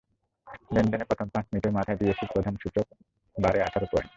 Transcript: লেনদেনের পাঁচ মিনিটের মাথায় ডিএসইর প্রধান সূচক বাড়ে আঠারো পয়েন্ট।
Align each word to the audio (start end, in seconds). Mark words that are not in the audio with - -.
লেনদেনের 0.73 1.07
পাঁচ 1.09 1.45
মিনিটের 1.51 1.75
মাথায় 1.77 1.97
ডিএসইর 1.97 2.29
প্রধান 2.33 2.53
সূচক 2.61 2.85
বাড়ে 3.35 3.59
আঠারো 3.61 3.87
পয়েন্ট। 3.91 4.09